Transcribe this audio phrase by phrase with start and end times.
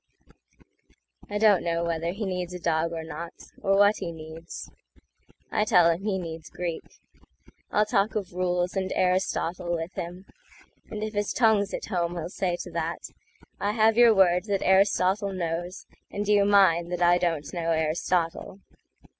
[1.29, 4.67] I don't know whether he needs a dog or not—Or what he needs.
[5.51, 6.81] I tell him he needs Greek;
[7.69, 10.25] I'll talk of rules and Aristotle with him,
[10.89, 15.33] And if his tongue's at home he'll say to that,"I have your word that Aristotle
[15.33, 18.59] knows, And you mine that I don't know Aristotle."